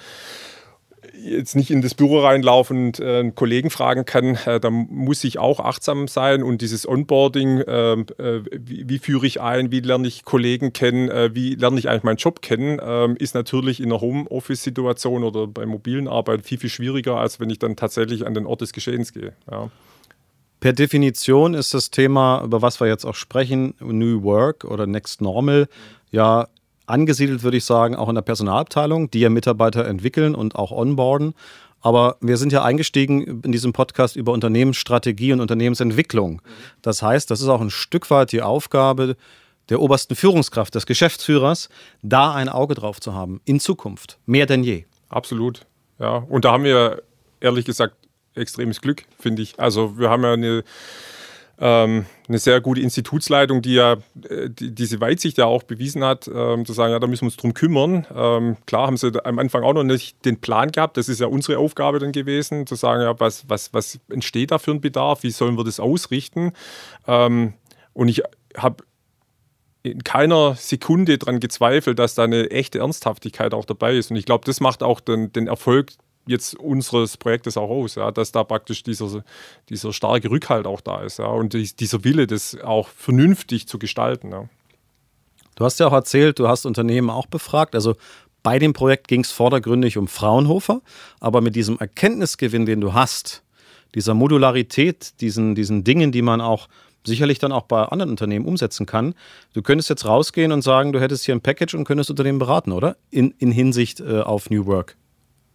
[1.14, 5.24] jetzt nicht in das Büro reinlaufen und äh, einen Kollegen fragen kann, äh, da muss
[5.24, 9.80] ich auch achtsam sein und dieses Onboarding, äh, äh wie, wie, führe ich ein, wie
[9.80, 13.80] lerne ich Kollegen kennen, äh, wie lerne ich eigentlich meinen Job kennen, ähm, ist natürlich
[13.80, 18.26] in einer Homeoffice-Situation oder bei mobilen Arbeit viel, viel schwieriger, als wenn ich dann tatsächlich
[18.26, 19.34] an den Ort des Geschehens gehe.
[19.50, 19.70] Ja.
[20.60, 25.22] Per Definition ist das Thema, über was wir jetzt auch sprechen, New Work oder Next
[25.22, 25.68] Normal,
[26.12, 26.48] ja
[26.86, 31.34] angesiedelt, würde ich sagen, auch in der Personalabteilung, die ja Mitarbeiter entwickeln und auch onboarden.
[31.82, 36.42] Aber wir sind ja eingestiegen in diesem Podcast über Unternehmensstrategie und Unternehmensentwicklung.
[36.82, 39.18] Das heißt, das ist auch ein Stück weit die Aufgabe
[39.70, 41.70] der obersten Führungskraft, des Geschäftsführers,
[42.02, 44.86] da ein Auge drauf zu haben, in Zukunft, mehr denn je.
[45.10, 45.66] Absolut,
[46.00, 46.18] ja.
[46.18, 47.04] Und da haben wir
[47.40, 47.96] ehrlich gesagt
[48.36, 49.60] extremes Glück, finde ich.
[49.60, 50.64] Also wir haben ja eine
[51.60, 53.94] ähm, eine sehr gute Institutsleitung, die ja
[54.30, 57.28] äh, die, diese Weitsicht ja auch bewiesen hat, ähm, zu sagen, ja, da müssen wir
[57.28, 58.08] uns drum kümmern.
[58.16, 61.28] Ähm, klar haben sie am Anfang auch noch nicht den Plan gehabt, das ist ja
[61.28, 65.24] unsere Aufgabe dann gewesen, zu sagen, ja, was, was, was entsteht da für ein Bedarf,
[65.24, 66.54] wie sollen wir das ausrichten?
[67.08, 67.54] Ähm,
[67.94, 68.24] und ich
[68.58, 68.84] habe
[69.84, 74.12] in keiner Sekunde daran gezweifelt, dass da eine echte Ernsthaftigkeit auch dabei ist.
[74.12, 75.92] Und ich glaube, das macht auch den, den Erfolg
[76.26, 79.24] jetzt unseres Projektes auch aus, ja, dass da praktisch dieser,
[79.70, 84.32] dieser starke Rückhalt auch da ist ja, und dieser Wille, das auch vernünftig zu gestalten.
[84.32, 84.48] Ja.
[85.56, 87.76] Du hast ja auch erzählt, du hast Unternehmen auch befragt.
[87.76, 87.96] Also
[88.42, 90.82] bei dem Projekt ging es vordergründig um Fraunhofer,
[91.20, 93.44] aber mit diesem Erkenntnisgewinn, den du hast,
[93.96, 96.68] dieser Modularität, diesen, diesen Dingen, die man auch
[97.06, 99.14] sicherlich dann auch bei anderen Unternehmen umsetzen kann.
[99.54, 102.72] Du könntest jetzt rausgehen und sagen, du hättest hier ein Package und könntest Unternehmen beraten,
[102.72, 102.96] oder?
[103.12, 104.96] In, in Hinsicht äh, auf New Work.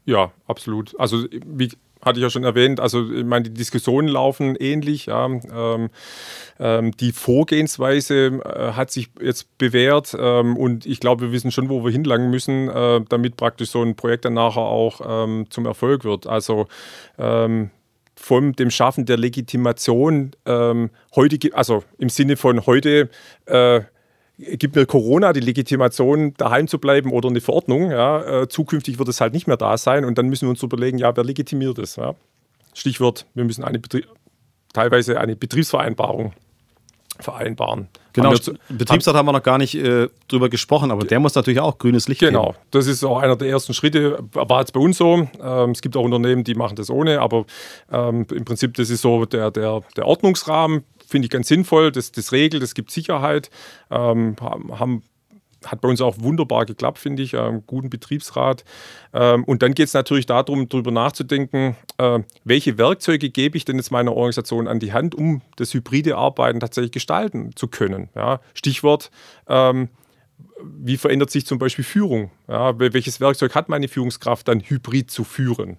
[0.08, 0.98] Ja, absolut.
[0.98, 1.68] Also wie
[2.00, 5.04] hatte ich ja schon erwähnt, also ich meine, die Diskussionen laufen ähnlich.
[5.06, 5.26] Ja.
[5.26, 5.90] Ähm,
[6.58, 11.68] ähm, die Vorgehensweise äh, hat sich jetzt bewährt ähm, und ich glaube, wir wissen schon,
[11.68, 15.66] wo wir hinlangen müssen, äh, damit praktisch so ein Projekt dann nachher auch ähm, zum
[15.66, 16.26] Erfolg wird.
[16.26, 16.68] Also
[17.18, 17.68] ähm,
[18.16, 23.10] von dem Schaffen der Legitimation ähm, heute, also im Sinne von heute
[23.44, 23.82] äh,
[24.38, 27.90] gibt mir Corona die Legitimation, daheim zu bleiben oder eine Verordnung.
[27.90, 30.62] Ja, äh, zukünftig wird es halt nicht mehr da sein und dann müssen wir uns
[30.62, 31.96] überlegen, ja, wer legitimiert es?
[31.96, 32.14] Ja?
[32.74, 34.04] Stichwort, wir müssen eine Betrie
[34.72, 36.32] teilweise eine Betriebsvereinbarung
[37.20, 37.88] vereinbaren.
[38.12, 41.60] Genau, haben Betriebsrat haben wir noch gar nicht äh, drüber gesprochen, aber der muss natürlich
[41.60, 42.58] auch grünes Licht Genau, geben.
[42.70, 45.28] das ist auch einer der ersten Schritte, war jetzt bei uns so.
[45.42, 47.44] Ähm, es gibt auch Unternehmen, die machen das ohne, aber
[47.90, 52.12] ähm, im Prinzip, das ist so der, der, der Ordnungsrahmen, finde ich ganz sinnvoll, das,
[52.12, 53.50] das regelt, das gibt Sicherheit,
[53.90, 55.02] ähm, haben
[55.66, 58.64] hat bei uns auch wunderbar geklappt, finde ich, einen guten Betriebsrat.
[59.12, 63.76] Ähm, und dann geht es natürlich darum, darüber nachzudenken, äh, welche Werkzeuge gebe ich denn
[63.76, 68.08] jetzt meiner Organisation an die Hand, um das hybride Arbeiten tatsächlich gestalten zu können.
[68.54, 69.10] Stichwort,
[69.48, 69.88] ähm,
[70.62, 72.30] wie verändert sich zum Beispiel Führung?
[72.46, 75.76] welches Werkzeug hat meine Führungskraft dann hybrid zu führen?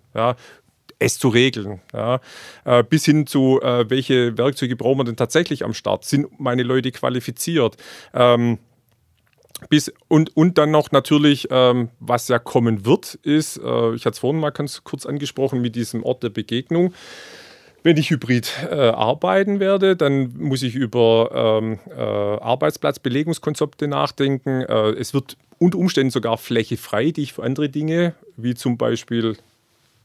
[1.00, 1.82] Es zu regeln.
[1.94, 2.20] Ja.
[2.66, 6.06] Äh, bis hin zu, äh, welche Werkzeuge brauchen wir denn tatsächlich am Start?
[6.06, 7.78] Sind meine Leute qualifiziert?
[8.14, 8.60] Ähm,
[9.68, 14.14] bis, und, und dann noch natürlich, ähm, was ja kommen wird, ist, äh, ich hatte
[14.14, 16.94] es vorhin mal ganz kurz angesprochen, mit diesem Ort der Begegnung.
[17.84, 24.62] Wenn ich hybrid äh, arbeiten werde, dann muss ich über ähm, äh, Arbeitsplatzbelegungskonzepte nachdenken.
[24.62, 28.78] Äh, es wird unter Umständen sogar Fläche frei, die ich für andere Dinge, wie zum
[28.78, 29.38] Beispiel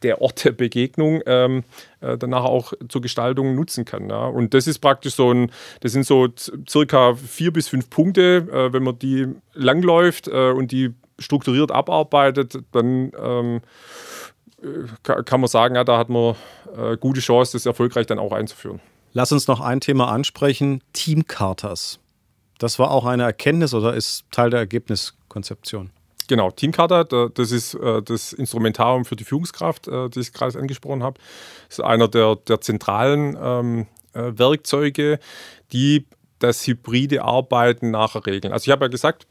[0.05, 1.65] der Ort der Begegnung ähm,
[2.01, 4.09] äh, danach auch zur Gestaltung nutzen kann.
[4.09, 4.27] Ja.
[4.27, 6.29] Und das ist praktisch so ein, das sind so
[6.69, 12.59] circa vier bis fünf Punkte, äh, wenn man die langläuft äh, und die strukturiert abarbeitet,
[12.73, 13.61] dann ähm,
[14.63, 16.35] äh, kann man sagen, ja, da hat man
[16.77, 18.81] äh, gute Chance, das erfolgreich dann auch einzuführen.
[19.13, 22.01] Lass uns noch ein Thema ansprechen: Teamcharters.
[22.59, 25.91] Das war auch eine Erkenntnis oder ist Teil der Ergebniskonzeption?
[26.29, 31.03] Genau, Teamkata, das ist äh, das Instrumentarium für die Führungskraft, äh, das ich gerade angesprochen
[31.03, 31.21] habe.
[31.69, 35.19] Das ist einer der, der zentralen ähm, äh, Werkzeuge,
[35.73, 36.07] die
[36.39, 38.53] das hybride Arbeiten nachher regeln.
[38.53, 39.27] Also ich habe ja gesagt,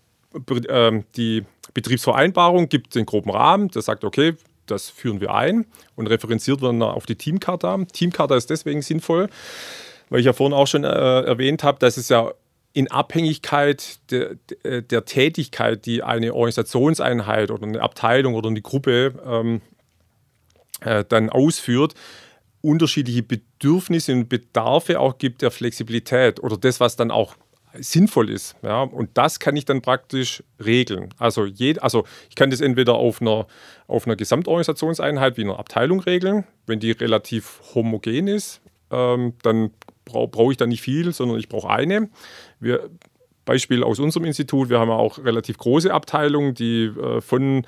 [0.69, 6.07] ähm, die Betriebsvereinbarung gibt den groben Rahmen, der sagt, okay, das führen wir ein und
[6.07, 7.77] referenziert wird dann auf die Teamkata.
[7.91, 9.29] Teamkata ist deswegen sinnvoll,
[10.09, 12.31] weil ich ja vorhin auch schon äh, erwähnt habe, dass es ja
[12.73, 14.35] in Abhängigkeit der,
[14.81, 19.61] der, Tätigkeit, die eine Organisationseinheit oder eine Abteilung oder eine Gruppe ähm,
[20.81, 21.93] äh, dann ausführt,
[22.61, 27.35] unterschiedliche Bedürfnisse und Bedarfe auch gibt der Flexibilität oder das, was dann auch
[27.75, 28.55] sinnvoll ist.
[28.63, 28.83] Ja?
[28.83, 31.09] Und das kann ich dann praktisch regeln.
[31.17, 33.47] Also, jed, also ich kann das entweder auf einer,
[33.87, 39.71] auf einer Gesamtorganisationseinheit wie einer Abteilung regeln, wenn die relativ homogen ist, ähm, dann
[40.05, 42.09] brauche brauch ich da nicht viel, sondern ich brauche eine.
[42.59, 42.89] Wir,
[43.45, 47.65] Beispiel aus unserem Institut, wir haben auch relativ große Abteilungen, die äh, von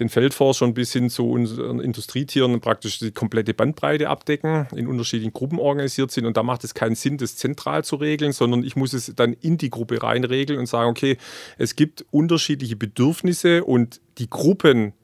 [0.00, 5.58] den Feldforschern bis hin zu unseren Industrietieren praktisch die komplette Bandbreite abdecken, in unterschiedlichen Gruppen
[5.58, 6.26] organisiert sind.
[6.26, 9.34] Und da macht es keinen Sinn, das zentral zu regeln, sondern ich muss es dann
[9.34, 11.16] in die Gruppe reinregeln und sagen, okay,
[11.58, 14.94] es gibt unterschiedliche Bedürfnisse und die Gruppen,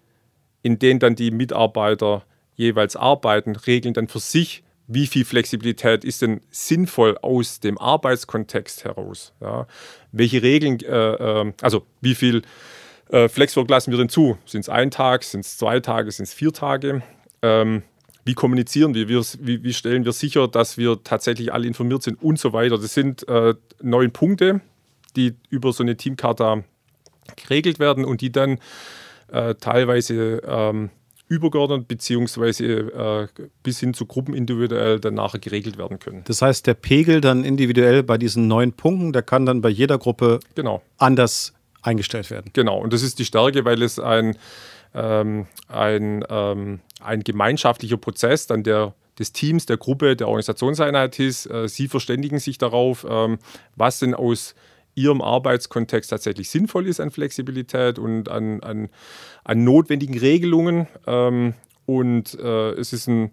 [0.62, 2.24] in denen dann die Mitarbeiter
[2.56, 8.84] jeweils arbeiten, regeln dann für sich, wie viel Flexibilität ist denn sinnvoll aus dem Arbeitskontext
[8.84, 9.32] heraus?
[9.40, 9.66] Ja?
[10.10, 12.42] Welche Regeln, äh, äh, also wie viel
[13.08, 14.36] äh, Flexwork lassen wir denn zu?
[14.46, 17.02] Sind es ein Tag, sind es zwei Tage, sind es vier Tage?
[17.40, 17.84] Ähm,
[18.24, 19.08] wie kommunizieren wir?
[19.08, 22.76] Wie, wie, stellen wir sicher, dass wir tatsächlich alle informiert sind und so weiter?
[22.76, 24.60] Das sind äh, neun Punkte,
[25.14, 26.64] die über so eine Teamkarte
[27.36, 28.58] geregelt werden und die dann
[29.28, 30.90] äh, teilweise ähm,
[31.30, 33.28] übergeordnet beziehungsweise äh,
[33.62, 36.22] bis hin zu Gruppen individuell dann nachher geregelt werden können.
[36.24, 39.96] Das heißt, der Pegel dann individuell bei diesen neun Punkten, der kann dann bei jeder
[39.96, 40.82] Gruppe genau.
[40.98, 42.50] anders eingestellt werden.
[42.52, 44.36] Genau, und das ist die Stärke, weil es ein,
[44.92, 51.46] ähm, ein, ähm, ein gemeinschaftlicher Prozess dann der des Teams, der Gruppe, der Organisationseinheit ist.
[51.46, 53.38] Äh, sie verständigen sich darauf, ähm,
[53.76, 54.54] was denn aus
[55.00, 58.88] ihrem Arbeitskontext tatsächlich sinnvoll ist an Flexibilität und an, an,
[59.44, 60.86] an notwendigen Regelungen.
[61.06, 61.54] Ähm,
[61.86, 63.32] und äh, es ist ein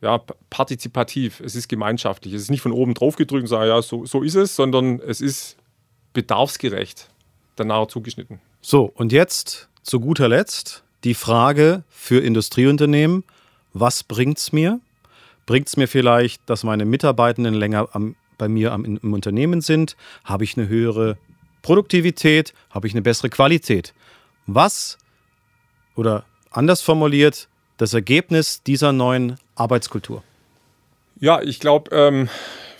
[0.00, 0.18] ja,
[0.50, 2.34] partizipativ, es ist gemeinschaftlich.
[2.34, 5.00] Es ist nicht von oben drauf gedrückt und sagen, ja, so, so ist es, sondern
[5.00, 5.56] es ist
[6.12, 7.08] bedarfsgerecht
[7.56, 8.40] danach zugeschnitten.
[8.60, 13.24] So, und jetzt zu guter Letzt die Frage für Industrieunternehmen,
[13.72, 14.80] was bringt es mir?
[15.46, 19.96] Bringt es mir vielleicht, dass meine Mitarbeitenden länger am bei mir am, im Unternehmen sind,
[20.24, 21.16] habe ich eine höhere
[21.62, 23.94] Produktivität, habe ich eine bessere Qualität.
[24.46, 24.98] Was
[25.96, 30.22] oder anders formuliert, das Ergebnis dieser neuen Arbeitskultur?
[31.18, 32.28] Ja, ich glaube, ähm,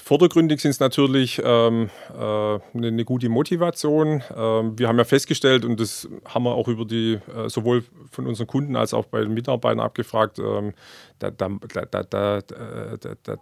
[0.07, 4.23] Vordergründig sind es natürlich ähm, äh, eine, eine, gute Motivation.
[4.37, 8.29] Ähm, wir haben ja festgestellt, und das haben wir auch über die, äh, sowohl von
[8.29, 10.75] unseren Kunden als auch bei den Mitarbeitern abgefragt, ähm,
[11.19, 12.41] da, da, da,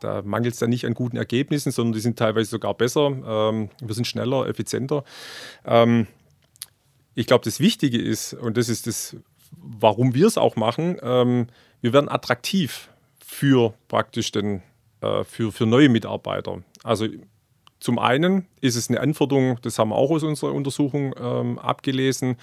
[0.00, 3.08] da mangelt es da nicht an guten Ergebnissen, sondern die sind teilweise sogar besser.
[3.08, 5.04] Ähm, wir sind schneller, effizienter.
[5.66, 6.06] Ähm,
[7.14, 9.18] ich glaube, das Wichtige ist, und das ist das,
[9.50, 11.48] warum wir es auch machen, ähm,
[11.82, 12.88] wir werden attraktiv
[13.22, 14.62] für praktisch den
[15.04, 16.62] äh, für, für neue Mitarbeiter.
[16.82, 17.06] Also
[17.80, 22.36] Zum einen ist es eine Anforderung, das haben wir auch aus unserer Untersuchung ähm, abgelesen,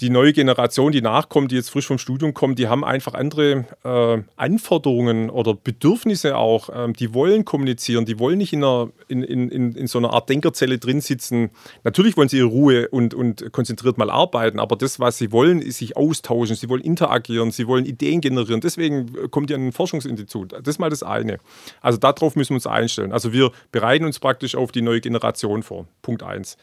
[0.00, 3.66] die neue Generation, die nachkommt, die jetzt frisch vom Studium kommt, die haben einfach andere
[3.84, 6.70] äh, Anforderungen oder Bedürfnisse auch.
[6.74, 10.28] Ähm, die wollen kommunizieren, die wollen nicht in, einer, in, in, in, so einer Art
[10.28, 11.50] Denkerzelle drin sitzen.
[11.84, 15.60] Natürlich wollen sie ihre Ruhe und, und konzentriert mal arbeiten, aber das, was sie wollen,
[15.60, 18.60] ist sich austauschen, sie wollen interagieren, sie wollen Ideen generieren.
[18.60, 20.52] Deswegen kommt ja ein Forschungsinstitut.
[20.52, 21.38] Das ist mal das eine.
[21.80, 23.12] Also darauf müssen wir uns einstellen.
[23.12, 25.86] Also wir bereiten uns praktisch auf die neue Generation vor.
[26.00, 26.56] Punkt eins.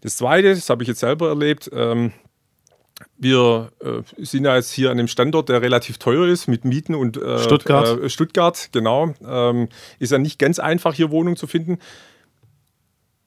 [0.00, 2.12] Das Zweite, das habe ich jetzt selber erlebt, ähm,
[3.16, 6.94] wir äh, sind ja jetzt hier an einem Standort, der relativ teuer ist mit Mieten
[6.94, 8.02] und äh, Stuttgart.
[8.02, 9.14] Äh, Stuttgart, genau.
[9.26, 11.78] Ähm, ist ja nicht ganz einfach, hier Wohnungen zu finden.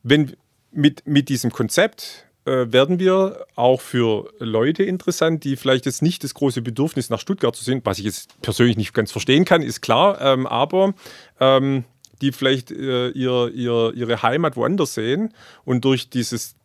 [0.03, 0.35] Wenn
[0.71, 6.23] mit, mit diesem Konzept äh, werden wir auch für Leute interessant, die vielleicht jetzt nicht
[6.23, 9.61] das große Bedürfnis nach Stuttgart zu sehen, was ich jetzt persönlich nicht ganz verstehen kann,
[9.61, 10.93] ist klar, ähm, aber
[11.39, 11.83] ähm,
[12.21, 15.33] die vielleicht äh, ihr, ihr, ihre Heimat woanders sehen
[15.65, 16.55] und durch dieses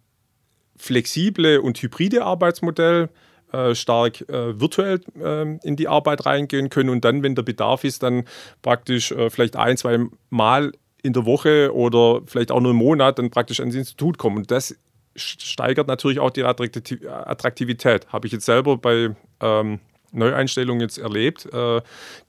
[0.82, 3.08] flexible und hybride Arbeitsmodell
[3.52, 7.84] äh, stark äh, virtuell äh, in die Arbeit reingehen können und dann, wenn der Bedarf
[7.84, 8.24] ist, dann
[8.62, 9.98] praktisch äh, vielleicht ein, zwei
[10.30, 14.38] Mal in der Woche oder vielleicht auch nur im Monat dann praktisch ans Institut kommen.
[14.38, 14.76] Und das
[15.14, 18.08] steigert natürlich auch die Attraktivität.
[18.08, 19.80] Habe ich jetzt selber bei ähm,
[20.12, 21.80] Neueinstellungen jetzt erlebt, äh,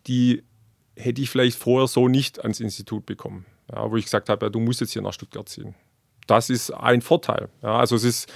[0.07, 0.43] die
[0.95, 3.45] hätte ich vielleicht vorher so nicht ans Institut bekommen.
[3.71, 5.73] Ja, wo ich gesagt habe, ja, du musst jetzt hier nach Stuttgart ziehen
[6.27, 7.49] das ist ein Vorteil.
[7.61, 8.31] Ja, also es ist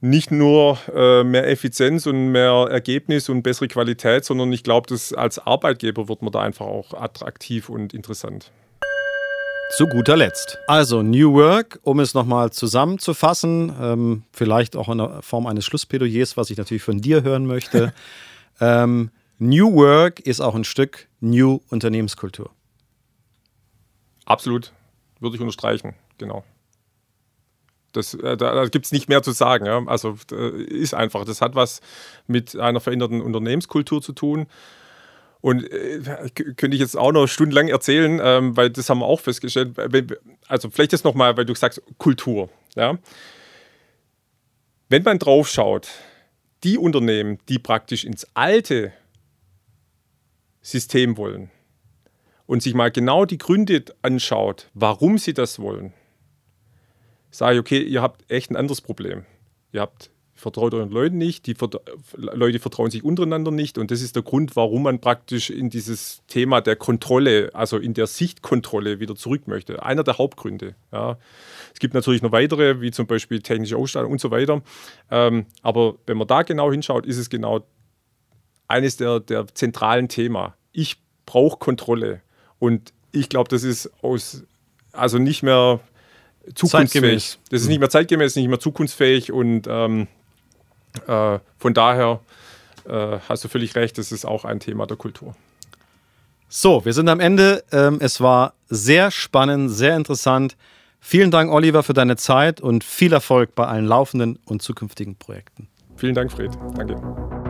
[0.00, 5.12] nicht nur äh, mehr Effizienz und mehr Ergebnis und bessere Qualität, sondern ich glaube, dass
[5.12, 8.52] als Arbeitgeber wird man da einfach auch attraktiv und interessant.
[9.76, 10.58] Zu guter Letzt.
[10.66, 16.36] Also New Work, um es nochmal zusammenzufassen, ähm, vielleicht auch in der Form eines Schlussplädoyers,
[16.36, 17.92] was ich natürlich von dir hören möchte.
[18.60, 22.50] ähm, New Work ist auch ein Stück New Unternehmenskultur.
[24.24, 24.72] Absolut,
[25.20, 26.44] würde ich unterstreichen, genau.
[27.92, 29.66] Das, äh, da, da gibt es nicht mehr zu sagen.
[29.66, 29.82] Ja.
[29.86, 31.24] Also äh, ist einfach.
[31.24, 31.80] Das hat was
[32.26, 34.46] mit einer veränderten Unternehmenskultur zu tun.
[35.40, 36.00] Und äh,
[36.34, 39.76] könnte ich jetzt auch noch stundenlang erzählen, ähm, weil das haben wir auch festgestellt.
[40.48, 42.48] Also vielleicht jetzt nochmal, weil du sagst Kultur.
[42.74, 42.98] Ja.
[44.88, 45.88] Wenn man drauf schaut,
[46.64, 48.92] die Unternehmen, die praktisch ins alte
[50.60, 51.50] System wollen
[52.46, 55.92] und sich mal genau die Gründe anschaut, warum sie das wollen,
[57.30, 59.24] sage ich, okay, ihr habt echt ein anderes Problem.
[59.72, 61.80] Ihr habt vertraut euren Leuten nicht, die Vert
[62.16, 66.22] Leute vertrauen sich untereinander nicht und das ist der Grund, warum man praktisch in dieses
[66.28, 69.82] Thema der Kontrolle, also in der Sichtkontrolle wieder zurück möchte.
[69.82, 70.76] Einer der Hauptgründe.
[70.92, 71.18] Ja.
[71.74, 74.62] Es gibt natürlich noch weitere, wie zum Beispiel technische Ausstattung und so weiter.
[75.10, 77.66] Ähm, aber wenn man da genau hinschaut, ist es genau
[78.68, 80.52] eines der, der zentralen Themen.
[80.72, 82.22] Ich brauche Kontrolle
[82.58, 84.44] und ich glaube, das ist aus,
[84.92, 85.80] also nicht mehr
[86.54, 87.38] zukunftsfähig.
[87.50, 90.08] Das ist nicht mehr zeitgemäß, nicht mehr zukunftsfähig und ähm,
[91.06, 92.20] äh, von daher
[92.88, 95.34] äh, hast du völlig recht, das ist auch ein Thema der Kultur.
[96.48, 97.62] So, wir sind am Ende.
[97.72, 100.56] Ähm, es war sehr spannend, sehr interessant.
[101.00, 105.68] Vielen Dank, Oliver, für deine Zeit und viel Erfolg bei allen laufenden und zukünftigen Projekten.
[105.96, 106.56] Vielen Dank, Fred.
[106.76, 107.47] Danke.